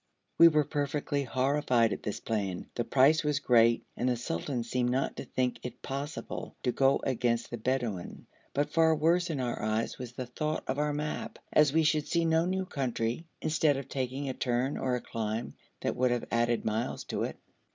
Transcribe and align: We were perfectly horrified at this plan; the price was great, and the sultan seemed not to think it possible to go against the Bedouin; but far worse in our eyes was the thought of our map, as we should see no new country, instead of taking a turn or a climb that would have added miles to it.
We 0.39 0.47
were 0.47 0.63
perfectly 0.63 1.25
horrified 1.25 1.93
at 1.93 2.01
this 2.01 2.19
plan; 2.19 2.65
the 2.73 2.83
price 2.83 3.23
was 3.23 3.37
great, 3.39 3.83
and 3.95 4.09
the 4.09 4.15
sultan 4.17 4.63
seemed 4.63 4.89
not 4.89 5.17
to 5.17 5.25
think 5.25 5.59
it 5.61 5.83
possible 5.83 6.55
to 6.63 6.71
go 6.71 7.01
against 7.03 7.51
the 7.51 7.59
Bedouin; 7.59 8.25
but 8.51 8.71
far 8.73 8.95
worse 8.95 9.29
in 9.29 9.39
our 9.39 9.61
eyes 9.61 9.99
was 9.99 10.13
the 10.13 10.25
thought 10.25 10.63
of 10.65 10.79
our 10.79 10.91
map, 10.91 11.37
as 11.53 11.71
we 11.71 11.83
should 11.83 12.07
see 12.07 12.25
no 12.25 12.45
new 12.47 12.65
country, 12.65 13.27
instead 13.43 13.77
of 13.77 13.89
taking 13.89 14.27
a 14.27 14.33
turn 14.33 14.75
or 14.75 14.95
a 14.95 15.01
climb 15.01 15.53
that 15.81 15.95
would 15.95 16.09
have 16.09 16.25
added 16.31 16.65
miles 16.65 17.03
to 17.03 17.21
it. 17.21 17.37